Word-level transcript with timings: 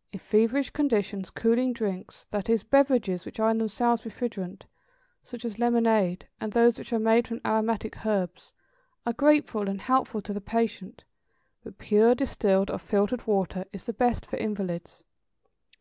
= 0.00 0.12
In 0.12 0.18
feverish 0.18 0.70
conditions 0.70 1.30
cooling 1.30 1.72
drinks, 1.72 2.24
that 2.32 2.48
is 2.48 2.64
beverages 2.64 3.24
which 3.24 3.38
are 3.38 3.50
in 3.50 3.58
themselves 3.58 4.02
refrigerant, 4.02 4.62
such 5.22 5.44
as 5.44 5.60
lemonade, 5.60 6.26
and 6.40 6.50
those 6.52 6.76
which 6.76 6.92
are 6.92 6.98
made 6.98 7.28
from 7.28 7.40
aromatic 7.44 8.04
herbs, 8.04 8.52
are 9.06 9.12
grateful 9.12 9.68
and 9.68 9.82
helpful 9.82 10.20
to 10.22 10.32
the 10.32 10.40
patient, 10.40 11.04
but 11.62 11.78
pure, 11.78 12.16
distilled 12.16 12.68
or 12.68 12.78
filtered 12.78 13.28
water, 13.28 13.64
is 13.72 13.84
the 13.84 13.92
best 13.92 14.26
for 14.26 14.38
invalids. 14.38 15.04